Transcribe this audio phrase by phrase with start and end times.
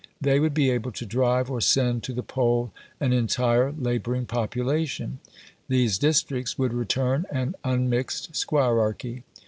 [0.19, 5.19] They would be able to drive or send to the poll an entire labouring population.
[5.67, 9.21] These districts would return an unmixed squirearchy.